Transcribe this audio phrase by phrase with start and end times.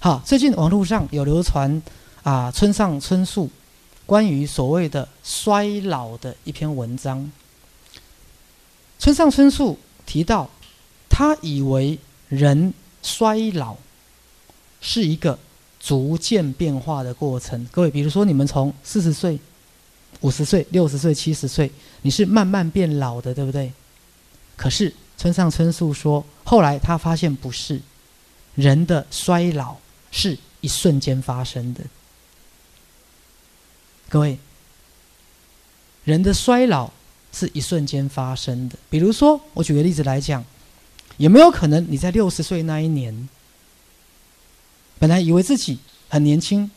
[0.00, 1.82] 好，最近网络上有流传
[2.22, 3.50] 啊，村上春树
[4.06, 7.28] 关于所谓的衰老的一篇文章。
[9.00, 9.76] 村上春树
[10.06, 10.48] 提到，
[11.08, 11.98] 他以为
[12.28, 12.72] 人
[13.02, 13.76] 衰老
[14.80, 15.36] 是一个
[15.80, 17.66] 逐渐变化的过程。
[17.72, 19.36] 各位，比如说你们从四十岁、
[20.20, 21.68] 五十岁、六十岁、七十岁，
[22.02, 23.72] 你是慢慢变老的，对不对？
[24.56, 27.80] 可是村上春树说，后来他发现不是，
[28.54, 29.76] 人的衰老。
[30.18, 31.84] 是一瞬间发生的，
[34.08, 34.36] 各位，
[36.02, 36.90] 人的衰老
[37.32, 38.76] 是一瞬间发生的。
[38.90, 40.44] 比如说，我举个例子来讲，
[41.18, 43.28] 有没有可能你在六十岁那一年，
[44.98, 46.68] 本来以为自己很年轻、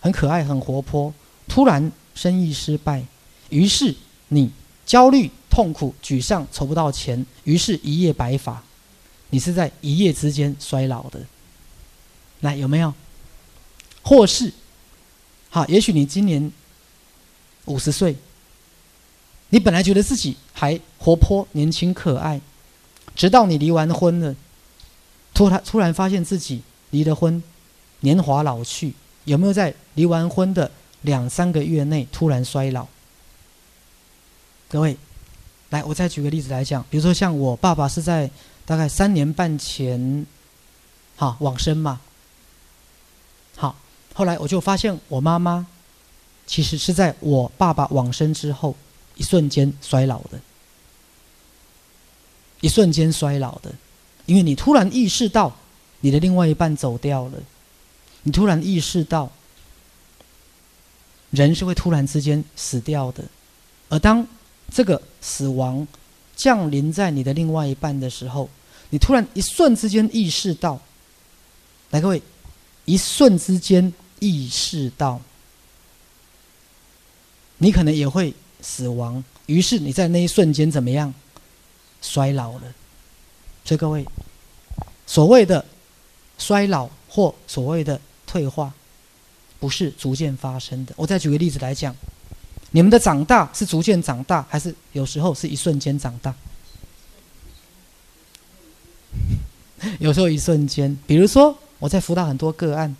[0.00, 1.12] 很可爱、很活泼，
[1.46, 3.04] 突然生意失败，
[3.50, 3.94] 于是
[4.28, 4.50] 你
[4.86, 8.64] 焦虑、痛苦、沮丧，筹不到钱，于是一夜白发，
[9.28, 11.20] 你是在一夜之间衰老的。
[12.40, 12.92] 来有没有？
[14.02, 14.52] 或是，
[15.50, 16.50] 好，也许你今年
[17.66, 18.16] 五十岁，
[19.50, 22.40] 你本来觉得自己还活泼、年轻、可爱，
[23.14, 24.34] 直到你离完婚了，
[25.34, 27.42] 突然突然发现自己离了婚，
[28.00, 28.94] 年华老去，
[29.24, 30.70] 有没有在离完婚的
[31.02, 32.86] 两三个月内突然衰老？
[34.68, 34.96] 各位，
[35.68, 38.30] 来，我再举个例子来讲，比如说像我爸爸是在
[38.64, 40.26] 大概三年半前，
[41.16, 42.00] 好往生嘛。
[44.20, 45.66] 后来我就发现，我妈妈
[46.46, 48.76] 其实是在我爸爸往生之后
[49.16, 50.38] 一瞬间衰老的，
[52.60, 53.72] 一瞬间衰老的，
[54.26, 55.56] 因为你突然意识到
[56.00, 57.38] 你的另外一半走掉了，
[58.22, 59.32] 你突然意识到
[61.30, 63.24] 人是会突然之间死掉的，
[63.88, 64.26] 而当
[64.70, 65.88] 这个死亡
[66.36, 68.50] 降临在你的另外一半的时候，
[68.90, 70.78] 你突然一瞬之间意识到，
[71.88, 72.20] 来各位。
[72.86, 75.20] 一瞬之间意识到，
[77.58, 81.12] 你可能也会死亡，于是你在那一瞬间怎么样？
[82.00, 82.62] 衰老了。
[83.64, 84.06] 所以各位，
[85.06, 85.64] 所谓的
[86.38, 88.72] 衰老或所谓的退化，
[89.58, 90.94] 不是逐渐发生的。
[90.96, 91.96] 我再举个例子来讲，
[92.70, 96.34] 你们的长大是逐渐长大，还是有时候是一瞬间长大？
[99.98, 101.58] 有时候一瞬间，比如说。
[101.80, 102.94] 我在辅导很多个案。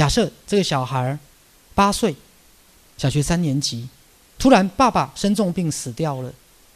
[0.00, 1.18] 假设这个小孩
[1.74, 2.16] 八岁，
[2.96, 3.86] 小学三年级，
[4.38, 6.32] 突然爸爸生重病死掉了，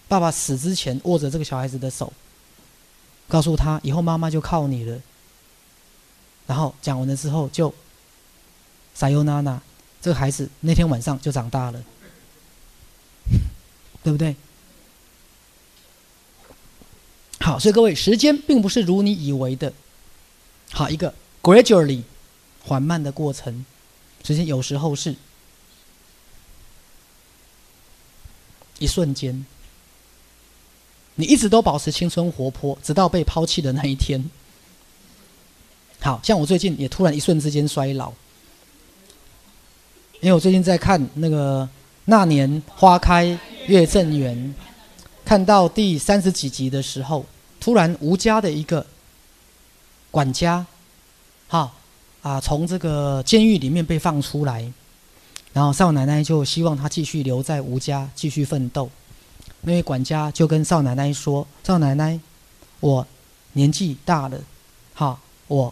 [0.06, 2.12] 爸爸死之前握着这个小孩子的手，
[3.26, 5.00] 告诉他以后妈妈就靠你了。
[6.46, 7.74] 然后讲完了之后就，
[8.94, 9.58] 撒尤娜娜，
[10.02, 11.82] 这个孩子那天晚上就长大了，
[14.04, 14.36] 对不对？
[17.41, 19.72] 好，所以各位，时间并不是如你以为的。
[20.72, 22.02] 好，一个 gradually
[22.66, 23.64] 缓慢的过程，
[24.25, 25.14] 首先有时候是
[28.78, 29.44] 一瞬间，
[31.14, 34.30] 你一直都保持青春活泼，直到被抛弃的那一天。
[36.00, 38.10] 好像我最近也突然一瞬之间衰老，
[40.20, 41.62] 因为我最近在看那个
[42.06, 44.36] 《那年花开月正圆》，
[45.24, 47.24] 看到第三十几集的时候，
[47.60, 48.86] 突然吴家的一个。
[50.10, 50.64] 管家，
[51.48, 51.72] 哈
[52.24, 54.64] 啊，从这个监狱里面被放出来，
[55.52, 58.88] 然后少奶奶就希望他继续留在吴家继续奋斗。
[59.60, 62.18] 那位管家就跟少奶奶说：“少奶奶，
[62.80, 63.06] 我
[63.52, 64.40] 年纪大了，
[64.94, 65.70] 哈，我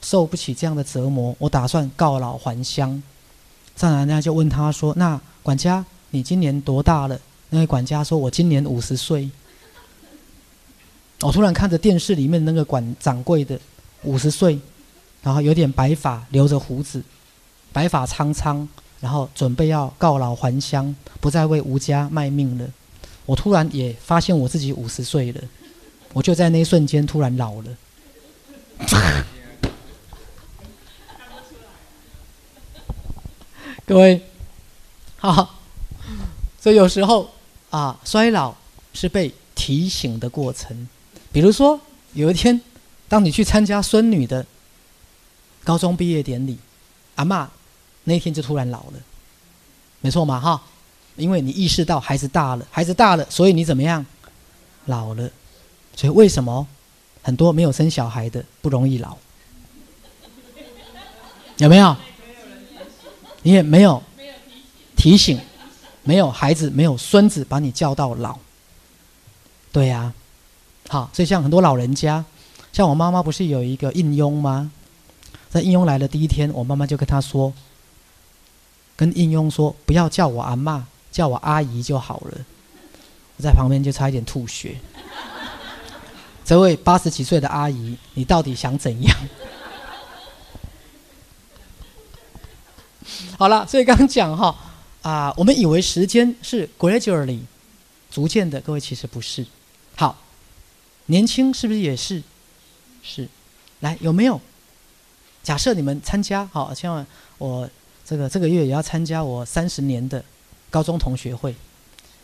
[0.00, 3.02] 受不起这样的折磨，我打算告老还乡。”
[3.76, 9.28] 少奶奶就问他说：“那管家，你今年多大了？”那位管家说：“我今年五十岁。”
[11.20, 13.60] 我突然看着电视里面那个管掌柜的。
[14.02, 14.58] 五十岁，
[15.22, 17.02] 然后有点白发，留着胡子，
[17.72, 18.66] 白发苍苍，
[19.00, 22.66] 然后准备要告老还乡，不再为吴家卖命了。
[23.26, 25.40] 我突然也发现我自己五十岁了，
[26.12, 27.76] 我就在那一瞬间突然老了。
[33.86, 34.22] 各位，
[35.16, 35.58] 好，
[36.60, 37.30] 所以有时候
[37.70, 38.54] 啊，衰老
[38.92, 40.88] 是被提醒的过程。
[41.32, 41.80] 比如说
[42.14, 42.60] 有一天。
[43.10, 44.46] 当你去参加孙女的
[45.64, 46.58] 高中毕业典礼，
[47.16, 47.50] 阿妈
[48.04, 48.94] 那天就突然老了，
[50.00, 50.62] 没错嘛哈？
[51.16, 54.04] 因为你意识到孩子大了，孩子大了，所以你怎么样？
[54.86, 55.30] 老了。
[55.94, 56.66] 所以为什么
[57.22, 59.16] 很多没有生小孩的不容易老？
[61.58, 61.94] 有没有？
[63.42, 64.02] 你也没有
[64.96, 65.38] 提醒，
[66.04, 68.38] 没有孩子，没有孙子把你叫到老。
[69.70, 70.12] 对呀，
[70.88, 72.24] 好，所以像很多老人家。
[72.72, 74.72] 像我妈妈不是有一个印佣吗？
[75.50, 77.52] 在应用来的第一天，我妈妈就跟他说，
[78.96, 82.38] 跟应用说不要叫我阿妈，叫我阿姨就好了。
[83.36, 84.76] 我在旁边就差一点吐血。
[86.44, 89.16] 这位八十几岁的阿姨，你到底想怎样？
[93.36, 94.56] 好了，所以刚刚讲哈
[95.02, 97.40] 啊，我们以为时间是 gradually
[98.10, 99.44] 逐渐的，各位其实不是。
[99.96, 100.16] 好，
[101.06, 102.22] 年轻是不是也是？
[103.02, 103.28] 是。
[103.80, 104.40] 来，有没有？
[105.50, 107.04] 假设你们参加，好，千万
[107.36, 107.68] 我
[108.04, 110.24] 这个这个月也要参加我三十年的
[110.70, 111.52] 高中同学会，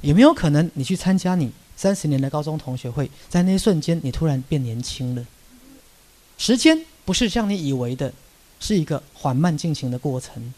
[0.02, 1.50] 有没有可能你去参加你？
[1.76, 5.26] 三十年的高中同学会，在那一瞬间，你突然变年轻了。
[6.38, 8.12] 时间不是像你以为的，
[8.60, 10.54] 是一个缓慢进行的过程，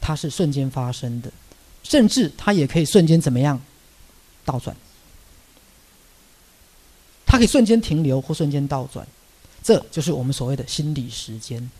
[0.00, 1.30] 它是瞬间发生的，
[1.84, 3.60] 甚至它也可以瞬间怎么样
[4.44, 4.76] 倒转？
[7.24, 9.06] 它可以瞬间停留或瞬间倒转，
[9.62, 11.70] 这就是我们所谓的心理时间。